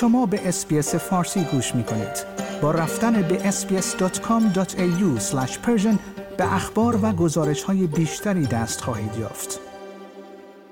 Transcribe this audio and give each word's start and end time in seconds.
شما 0.00 0.26
به 0.26 0.48
SBS 0.48 0.94
فارسی 0.94 1.44
گوش 1.44 1.74
می 1.74 1.84
کنید. 1.84 2.26
با 2.62 2.70
رفتن 2.70 3.22
به 3.22 3.50
sbs.com.au 3.50 5.20
به 6.38 6.54
اخبار 6.54 6.98
و 7.02 7.12
گزارش 7.12 7.62
های 7.62 7.86
بیشتری 7.86 8.46
دست 8.46 8.80
خواهید 8.80 9.16
یافت. 9.18 9.60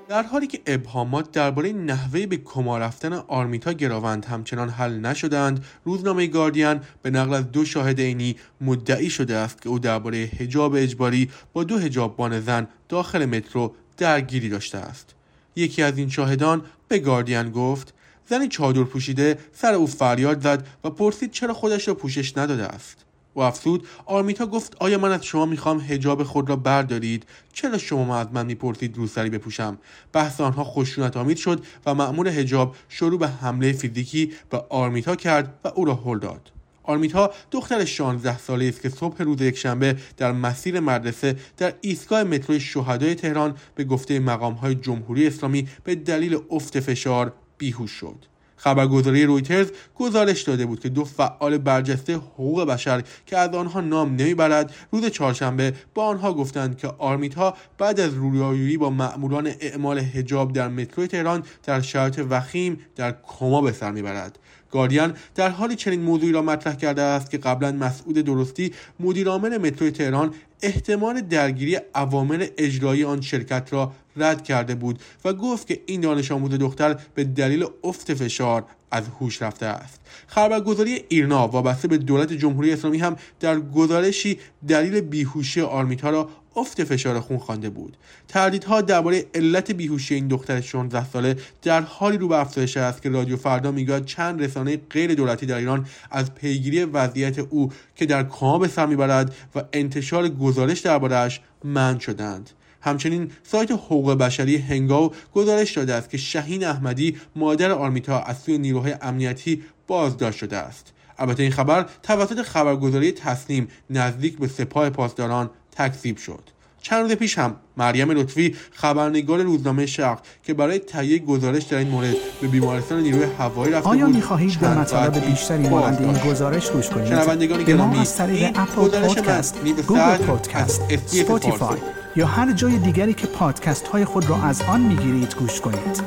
در 0.07 0.23
حالی 0.23 0.47
که 0.47 0.61
ابهامات 0.65 1.31
درباره 1.31 1.73
نحوه 1.73 2.25
به 2.25 2.37
کما 2.37 2.77
رفتن 2.77 3.13
آرمیتا 3.13 3.73
گراوند 3.73 4.25
همچنان 4.25 4.69
حل 4.69 4.99
نشدند 4.99 5.65
روزنامه 5.85 6.27
گاردین 6.27 6.79
به 7.01 7.09
نقل 7.09 7.33
از 7.33 7.51
دو 7.51 7.65
شاهد 7.65 8.01
عینی 8.01 8.35
مدعی 8.61 9.09
شده 9.09 9.35
است 9.35 9.61
که 9.61 9.69
او 9.69 9.79
درباره 9.79 10.29
حجاب 10.39 10.73
اجباری 10.75 11.29
با 11.53 11.63
دو 11.63 11.77
حجاببان 11.77 12.41
زن 12.41 12.67
داخل 12.89 13.25
مترو 13.25 13.73
درگیری 13.97 14.49
داشته 14.49 14.77
است 14.77 15.15
یکی 15.55 15.83
از 15.83 15.97
این 15.97 16.09
شاهدان 16.09 16.61
به 16.87 16.99
گاردین 16.99 17.51
گفت 17.51 17.94
زنی 18.29 18.47
چادر 18.47 18.83
پوشیده 18.83 19.37
سر 19.53 19.73
او 19.73 19.87
فریاد 19.87 20.41
زد 20.41 20.67
و 20.83 20.89
پرسید 20.89 21.31
چرا 21.31 21.53
خودش 21.53 21.87
را 21.87 21.93
پوشش 21.93 22.37
نداده 22.37 22.63
است. 22.63 23.05
و 23.35 23.39
افسود 23.39 23.87
آرمیتا 24.05 24.45
گفت 24.45 24.75
آیا 24.79 24.97
من 24.97 25.11
از 25.11 25.25
شما 25.25 25.45
می‌خوام 25.45 25.79
هجاب 25.79 26.23
خود 26.23 26.49
را 26.49 26.55
بردارید؟ 26.55 27.25
چرا 27.53 27.77
شما 27.77 28.17
از 28.17 28.27
من 28.33 28.45
می‌پرسید 28.45 28.97
روسری 28.97 29.29
بپوشم؟ 29.29 29.77
بحث 30.13 30.41
آنها 30.41 30.63
خشونت 30.63 31.17
آمید 31.17 31.37
شد 31.37 31.63
و 31.85 31.93
مأمور 31.93 32.27
هجاب 32.27 32.75
شروع 32.89 33.19
به 33.19 33.27
حمله 33.27 33.71
فیزیکی 33.71 34.31
به 34.49 34.63
آرمیتا 34.69 35.15
کرد 35.15 35.59
و 35.63 35.67
او 35.75 35.85
را 35.85 35.95
هل 36.05 36.19
داد. 36.19 36.51
آرمیتا 36.83 37.31
دختر 37.51 37.85
16 37.85 38.37
ساله 38.37 38.65
است 38.65 38.81
که 38.81 38.89
صبح 38.89 39.23
روز 39.23 39.41
یکشنبه 39.41 39.97
در 40.17 40.31
مسیر 40.31 40.79
مدرسه 40.79 41.35
در 41.57 41.73
ایستگاه 41.81 42.23
متروی 42.23 42.59
شهدای 42.59 43.15
تهران 43.15 43.55
به 43.75 43.83
گفته 43.83 44.19
مقامهای 44.19 44.75
جمهوری 44.75 45.27
اسلامی 45.27 45.67
به 45.83 45.95
دلیل 45.95 46.37
افت 46.49 46.79
فشار 46.79 47.33
بیهوش 47.57 47.91
شد. 47.91 48.25
خبرگزاری 48.57 49.25
رویترز 49.25 49.71
گزارش 49.95 50.41
داده 50.41 50.65
بود 50.65 50.79
که 50.79 50.89
دو 50.89 51.03
فعال 51.05 51.57
برجسته 51.57 52.15
حقوق 52.15 52.63
بشر 52.63 53.03
که 53.25 53.37
از 53.37 53.49
آنها 53.49 53.81
نام 53.81 54.15
نمی‌برد 54.15 54.75
روز 54.91 55.05
چهارشنبه 55.05 55.73
با 55.93 56.05
آنها 56.05 56.33
گفتند 56.33 56.77
که 56.77 56.87
آرمیتا 56.87 57.57
بعد 57.77 57.99
از 57.99 58.13
رویارویی 58.13 58.77
با 58.77 58.89
مأموران 58.89 59.51
اعمال 59.59 59.99
حجاب 59.99 60.53
در 60.53 60.67
مترو 60.67 61.07
تهران 61.07 61.43
در 61.63 61.81
شرایط 61.81 62.21
وخیم 62.29 62.79
در 62.95 63.15
کما 63.27 63.61
به 63.61 63.71
سر 63.71 63.91
می‌برد. 63.91 64.39
گاردین 64.71 65.13
در 65.35 65.49
حالی 65.49 65.75
چنین 65.75 66.01
موضوعی 66.01 66.31
را 66.31 66.41
مطرح 66.41 66.75
کرده 66.75 67.01
است 67.01 67.31
که 67.31 67.37
قبلا 67.37 67.71
مسعود 67.71 68.15
درستی 68.19 68.73
مدیرعامل 68.99 69.57
مترو 69.57 69.89
تهران 69.89 70.33
احتمال 70.61 71.21
درگیری 71.21 71.77
عوامل 71.95 72.47
اجرایی 72.57 73.03
آن 73.03 73.21
شرکت 73.21 73.73
را 73.73 73.91
رد 74.17 74.43
کرده 74.43 74.75
بود 74.75 74.99
و 75.25 75.33
گفت 75.33 75.67
که 75.67 75.81
این 75.85 76.01
دانش 76.01 76.31
آموز 76.31 76.51
دختر 76.51 76.99
به 77.13 77.23
دلیل 77.23 77.65
افت 77.83 78.13
فشار 78.13 78.65
از 78.91 79.03
هوش 79.19 79.41
رفته 79.41 79.65
است. 79.65 79.99
خبرگزاری 80.27 81.03
ایرنا 81.09 81.47
وابسته 81.47 81.87
به 81.87 81.97
دولت 81.97 82.33
جمهوری 82.33 82.71
اسلامی 82.71 82.97
هم 82.97 83.15
در 83.39 83.59
گزارشی 83.59 84.39
دلیل 84.67 85.01
بیهوشی 85.01 85.61
آرمیتا 85.61 86.09
را 86.09 86.29
افت 86.55 86.83
فشار 86.83 87.19
خون 87.19 87.37
خوانده 87.37 87.69
بود. 87.69 87.97
تردیدها 88.27 88.81
درباره 88.81 89.25
علت 89.35 89.71
بیهوشی 89.71 90.15
این 90.15 90.27
دختر 90.27 90.61
16 90.61 91.05
ساله 91.05 91.35
در 91.61 91.81
حالی 91.81 92.17
رو 92.17 92.27
به 92.27 92.39
افزایش 92.39 92.77
است 92.77 93.01
که 93.01 93.09
رادیو 93.09 93.37
فردا 93.37 93.71
می‌گوید 93.71 94.05
چند 94.05 94.43
رسانه 94.43 94.77
غیر 94.89 95.13
دولتی 95.13 95.45
در 95.45 95.57
ایران 95.57 95.85
از 96.11 96.35
پیگیری 96.35 96.83
وضعیت 96.83 97.39
او 97.39 97.71
که 97.95 98.05
در 98.05 98.23
کما 98.23 98.59
به 98.59 98.67
سر 98.67 98.85
می‌برد 98.85 99.35
و 99.55 99.63
انتشار 99.73 100.29
گزارش 100.29 100.79
دربارهاش 100.79 101.41
منع 101.63 101.99
شدند. 101.99 102.49
همچنین 102.85 103.31
سایت 103.43 103.71
حقوق 103.71 104.13
بشری 104.13 104.57
هنگاو 104.57 105.11
گزارش 105.33 105.71
داده 105.71 105.93
است 105.93 106.09
که 106.09 106.17
شهین 106.17 106.65
احمدی 106.65 107.17
مادر 107.35 107.71
آرمیتا 107.71 108.19
از 108.19 108.37
سوی 108.37 108.57
نیروهای 108.57 108.95
امنیتی 109.01 109.63
بازداشت 109.87 110.37
شده 110.37 110.57
است. 110.57 110.93
البته 111.17 111.43
این 111.43 111.51
خبر 111.51 111.85
توسط 112.03 112.41
خبرگزاری 112.41 113.11
تسنیم 113.11 113.67
نزدیک 113.89 114.37
به 114.37 114.47
سپاه 114.47 114.89
پاسداران 114.89 115.49
تکذیب 115.71 116.17
شد. 116.17 116.54
چند 116.85 117.01
روز 117.01 117.11
پیش 117.11 117.37
هم 117.37 117.55
مریم 117.77 118.11
لطفی 118.11 118.55
خبرنگار 118.71 119.41
روزنامه 119.41 119.85
شرق 119.85 120.19
که 120.43 120.53
برای 120.53 120.79
تهیه 120.79 121.19
گزارش 121.19 121.63
در 121.63 121.77
این 121.77 121.87
مورد 121.87 122.15
به 122.41 122.47
بیمارستان 122.47 123.01
نیروی 123.01 123.23
هوایی 123.39 123.73
رفته 123.73 123.89
آیا 123.89 124.05
بود 124.05 124.15
می‌خواهید 124.15 124.59
به 124.59 124.79
مطالب 124.79 125.25
بیشتری 125.25 125.69
مانند 125.69 126.01
این 126.01 126.31
گزارش 126.31 126.71
گوش 126.71 126.89
کنید؟ 126.89 127.07
شنوندگان 127.07 127.63
گرامی 127.63 127.99
از 127.99 128.17
طریق 128.17 128.51
اپل 128.55 129.01
پادکست 129.01 129.63
گوگل 129.87 130.17
پادکست 130.17 130.81
اسپاتیفای. 131.05 131.77
یا 132.15 132.27
هر 132.27 132.51
جای 132.51 132.77
دیگری 132.77 133.13
که 133.13 133.27
پادکست 133.27 133.87
های 133.87 134.05
خود 134.05 134.29
را 134.29 134.43
از 134.43 134.61
آن 134.61 134.81
می‌گیرید 134.81 135.35
گوش 135.35 135.61
کنید. 135.61 136.01